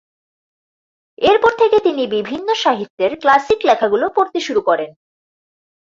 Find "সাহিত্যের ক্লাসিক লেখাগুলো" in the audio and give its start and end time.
2.55-4.05